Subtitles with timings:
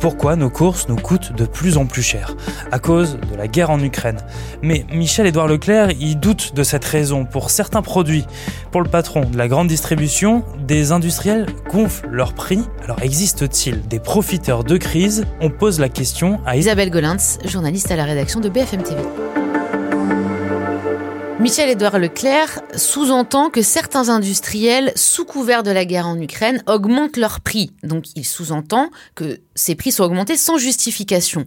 [0.00, 2.36] pourquoi nos courses nous coûtent de plus en plus cher,
[2.72, 4.18] à cause de la guerre en Ukraine.
[4.62, 8.26] Mais Michel-Édouard Leclerc, il doute de cette raison pour certains produits.
[8.70, 12.60] Pour le patron de la grande distribution, des industriels gonflent leurs prix.
[12.84, 15.24] Alors existe-t-il des profiteurs de crise?
[15.40, 19.00] On pose la question à Isabelle Golins, journaliste à la rédaction de BFM TV.
[21.40, 27.40] Michel-Édouard Leclerc sous-entend que certains industriels, sous couvert de la guerre en Ukraine, augmentent leurs
[27.40, 27.70] prix.
[27.84, 31.46] Donc il sous-entend que ces prix sont augmentés sans justification.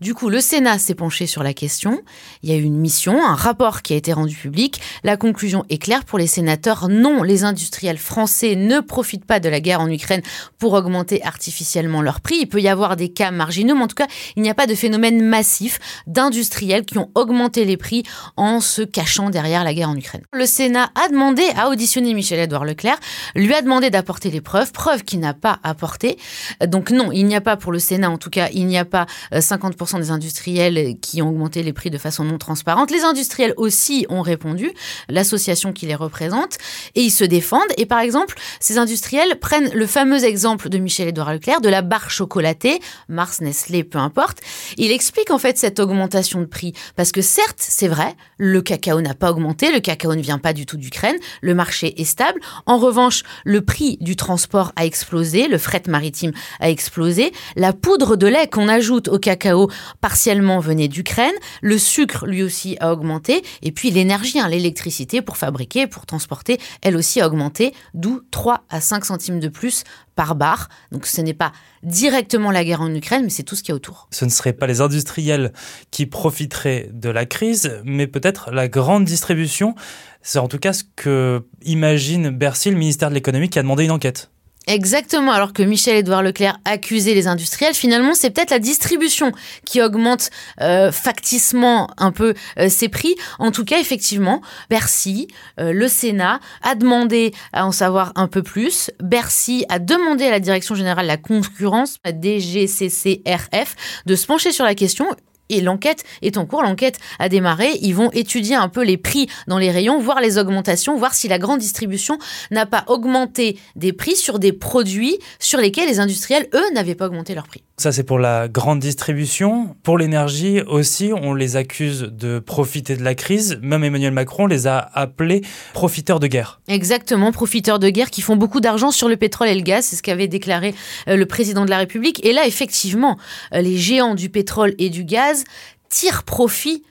[0.00, 2.02] Du coup, le Sénat s'est penché sur la question.
[2.42, 4.80] Il y a eu une mission, un rapport qui a été rendu public.
[5.04, 6.88] La conclusion est claire pour les sénateurs.
[6.88, 10.22] Non, les industriels français ne profitent pas de la guerre en Ukraine
[10.58, 12.38] pour augmenter artificiellement leurs prix.
[12.40, 14.66] Il peut y avoir des cas marginaux, mais en tout cas, il n'y a pas
[14.66, 18.02] de phénomène massif d'industriels qui ont augmenté les prix
[18.36, 20.22] en se cachant derrière la guerre en Ukraine.
[20.32, 22.98] Le Sénat a demandé à auditionner Michel-Édouard Leclerc,
[23.34, 26.18] lui a demandé d'apporter les preuves, preuves qu'il n'a pas apportées.
[26.66, 28.84] Donc non, il n'y a pas pour le Sénat, en tout cas, il n'y a
[28.84, 32.90] pas 50% euh, des industriels qui ont augmenté les prix de façon non transparente.
[32.90, 34.70] Les industriels aussi ont répondu,
[35.08, 36.58] l'association qui les représente,
[36.94, 37.72] et ils se défendent.
[37.76, 42.10] Et par exemple, ces industriels prennent le fameux exemple de Michel-Édouard Leclerc, de la barre
[42.10, 44.38] chocolatée, Mars, Nestlé, peu importe.
[44.76, 46.72] Il explique en fait cette augmentation de prix.
[46.96, 50.66] Parce que certes, c'est vrai, le cacao n'a augmenté, le cacao ne vient pas du
[50.66, 52.40] tout d'Ukraine, le marché est stable.
[52.66, 58.16] En revanche, le prix du transport a explosé, le fret maritime a explosé, la poudre
[58.16, 61.34] de lait qu'on ajoute au cacao partiellement venait d'Ukraine.
[61.60, 63.42] Le sucre, lui aussi, a augmenté.
[63.62, 68.64] Et puis l'énergie, hein, l'électricité pour fabriquer, pour transporter, elle aussi a augmenté, d'où 3
[68.68, 69.84] à 5 centimes de plus
[70.14, 70.68] par bar.
[70.90, 73.72] Donc ce n'est pas directement la guerre en Ukraine, mais c'est tout ce qu'il y
[73.72, 74.08] a autour.
[74.10, 75.52] Ce ne seraient pas les industriels
[75.90, 79.74] qui profiteraient de la crise, mais peut-être la grande distribution.
[80.22, 83.84] C'est en tout cas ce que imagine Bercy, le ministère de l'économie, qui a demandé
[83.84, 84.31] une enquête.
[84.68, 89.32] Exactement, alors que Michel-Édouard Leclerc accusait les industriels, finalement c'est peut-être la distribution
[89.64, 93.16] qui augmente euh, facticement un peu euh, prix.
[93.40, 94.40] En tout cas, effectivement,
[94.70, 95.26] Bercy,
[95.58, 98.90] euh, le Sénat a demandé à en savoir un peu plus.
[99.00, 103.74] Bercy a demandé à la Direction générale de la concurrence, DGCCRF,
[104.06, 105.06] de se pencher sur la question
[105.52, 107.78] et l'enquête est en cours, l'enquête a démarré.
[107.80, 111.28] Ils vont étudier un peu les prix dans les rayons, voir les augmentations, voir si
[111.28, 112.18] la grande distribution
[112.50, 117.06] n'a pas augmenté des prix sur des produits sur lesquels les industriels, eux, n'avaient pas
[117.06, 117.62] augmenté leurs prix.
[117.82, 119.74] Ça, c'est pour la grande distribution.
[119.82, 123.58] Pour l'énergie aussi, on les accuse de profiter de la crise.
[123.60, 126.60] Même Emmanuel Macron les a appelés profiteurs de guerre.
[126.68, 129.86] Exactement, profiteurs de guerre qui font beaucoup d'argent sur le pétrole et le gaz.
[129.86, 130.76] C'est ce qu'avait déclaré
[131.08, 132.24] euh, le président de la République.
[132.24, 133.18] Et là, effectivement,
[133.52, 135.42] euh, les géants du pétrole et du gaz
[135.88, 136.84] tirent profit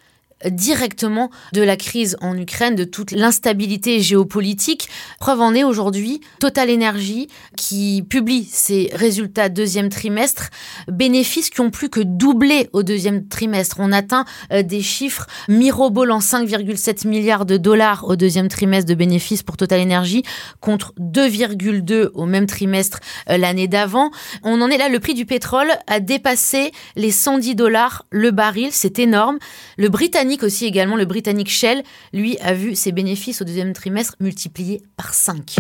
[0.50, 4.90] directement de la crise en Ukraine, de toute l'instabilité géopolitique.
[5.20, 10.50] Preuve en est aujourd'hui Total Energy qui publie ses résultats deuxième trimestre,
[10.88, 13.78] bénéfices qui ont plus que doublé au deuxième trimestre.
[13.80, 19.44] On atteint euh, des chiffres mirobolants 5,7 milliards de dollars au deuxième trimestre de bénéfices
[19.44, 20.24] pour Total Energy
[20.60, 24.12] contre 2,2 au même trimestre euh, l'année d'avant.
[24.44, 28.70] On en est là, le prix du pétrole a dépassé les 110 dollars le baril,
[28.72, 29.38] c'est énorme.
[29.78, 29.90] Le
[30.32, 31.84] Britannique aussi également, le Britannique Shell,
[32.14, 35.58] lui, a vu ses bénéfices au deuxième trimestre multipliés par 5.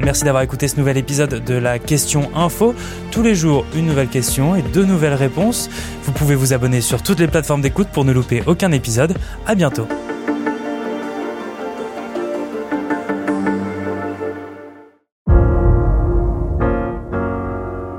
[0.00, 2.74] Merci d'avoir écouté ce nouvel épisode de la Question Info.
[3.10, 5.68] Tous les jours, une nouvelle question et deux nouvelles réponses.
[6.04, 9.14] Vous pouvez vous abonner sur toutes les plateformes d'écoute pour ne louper aucun épisode.
[9.46, 9.86] À bientôt.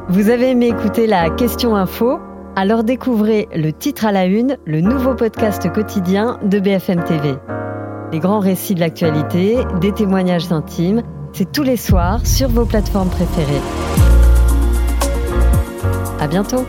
[0.10, 2.20] Vous avez aimé écouter la Question Info?
[2.56, 7.36] Alors découvrez le titre à la une, le nouveau podcast quotidien de BFM TV.
[8.14, 13.10] Les grands récits de l'actualité, des témoignages intimes, c'est tous les soirs sur vos plateformes
[13.10, 13.62] préférées.
[16.20, 16.66] À bientôt!